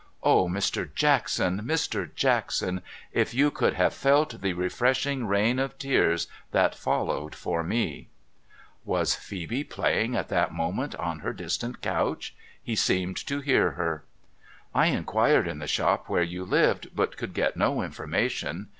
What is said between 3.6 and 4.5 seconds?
have felt